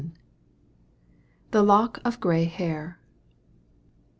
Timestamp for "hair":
2.45-2.97